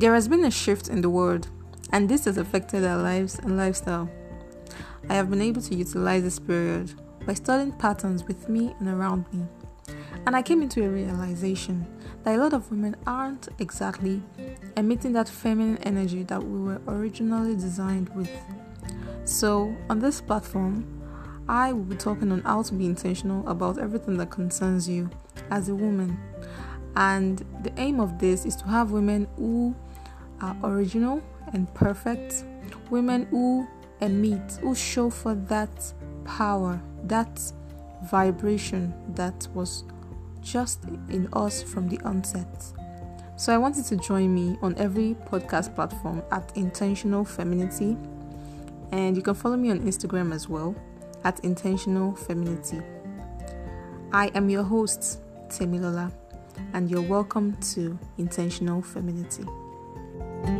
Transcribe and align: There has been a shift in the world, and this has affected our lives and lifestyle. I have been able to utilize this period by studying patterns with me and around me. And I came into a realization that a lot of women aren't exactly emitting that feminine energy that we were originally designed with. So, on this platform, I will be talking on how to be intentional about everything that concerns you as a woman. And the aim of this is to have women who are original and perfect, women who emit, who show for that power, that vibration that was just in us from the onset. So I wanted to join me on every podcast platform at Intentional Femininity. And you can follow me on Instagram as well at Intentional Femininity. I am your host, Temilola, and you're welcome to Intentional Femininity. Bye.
There 0.00 0.14
has 0.14 0.28
been 0.28 0.46
a 0.46 0.50
shift 0.50 0.88
in 0.88 1.02
the 1.02 1.10
world, 1.10 1.48
and 1.92 2.08
this 2.08 2.24
has 2.24 2.38
affected 2.38 2.86
our 2.86 2.96
lives 3.02 3.38
and 3.38 3.58
lifestyle. 3.58 4.08
I 5.10 5.14
have 5.14 5.28
been 5.28 5.42
able 5.42 5.60
to 5.60 5.74
utilize 5.74 6.22
this 6.22 6.38
period 6.38 6.94
by 7.26 7.34
studying 7.34 7.72
patterns 7.72 8.24
with 8.24 8.48
me 8.48 8.74
and 8.78 8.88
around 8.88 9.26
me. 9.30 9.44
And 10.24 10.34
I 10.34 10.40
came 10.40 10.62
into 10.62 10.82
a 10.82 10.88
realization 10.88 11.86
that 12.22 12.34
a 12.34 12.38
lot 12.38 12.54
of 12.54 12.70
women 12.70 12.96
aren't 13.06 13.50
exactly 13.58 14.22
emitting 14.74 15.12
that 15.12 15.28
feminine 15.28 15.76
energy 15.82 16.22
that 16.22 16.42
we 16.42 16.60
were 16.60 16.80
originally 16.88 17.54
designed 17.54 18.08
with. 18.16 18.30
So, 19.26 19.76
on 19.90 19.98
this 19.98 20.22
platform, 20.22 20.86
I 21.46 21.74
will 21.74 21.84
be 21.84 21.96
talking 21.96 22.32
on 22.32 22.40
how 22.40 22.62
to 22.62 22.72
be 22.72 22.86
intentional 22.86 23.46
about 23.46 23.76
everything 23.76 24.16
that 24.16 24.30
concerns 24.30 24.88
you 24.88 25.10
as 25.50 25.68
a 25.68 25.74
woman. 25.74 26.18
And 26.96 27.44
the 27.62 27.72
aim 27.78 28.00
of 28.00 28.18
this 28.18 28.46
is 28.46 28.56
to 28.56 28.64
have 28.64 28.92
women 28.92 29.28
who 29.36 29.76
are 30.40 30.56
original 30.64 31.22
and 31.52 31.72
perfect, 31.74 32.44
women 32.90 33.26
who 33.26 33.66
emit, 34.00 34.58
who 34.60 34.74
show 34.74 35.10
for 35.10 35.34
that 35.34 35.92
power, 36.24 36.80
that 37.04 37.40
vibration 38.04 38.94
that 39.14 39.46
was 39.54 39.84
just 40.40 40.84
in 41.08 41.28
us 41.32 41.62
from 41.62 41.88
the 41.88 42.00
onset. 42.00 42.64
So 43.36 43.54
I 43.54 43.58
wanted 43.58 43.84
to 43.86 43.96
join 43.96 44.34
me 44.34 44.58
on 44.62 44.76
every 44.76 45.16
podcast 45.26 45.74
platform 45.74 46.22
at 46.30 46.54
Intentional 46.56 47.24
Femininity. 47.24 47.96
And 48.92 49.16
you 49.16 49.22
can 49.22 49.34
follow 49.34 49.56
me 49.56 49.70
on 49.70 49.80
Instagram 49.80 50.34
as 50.34 50.48
well 50.48 50.74
at 51.24 51.40
Intentional 51.44 52.14
Femininity. 52.14 52.82
I 54.12 54.26
am 54.34 54.50
your 54.50 54.62
host, 54.62 55.20
Temilola, 55.48 56.12
and 56.74 56.90
you're 56.90 57.00
welcome 57.00 57.56
to 57.74 57.98
Intentional 58.18 58.82
Femininity. 58.82 59.44
Bye. 60.20 60.59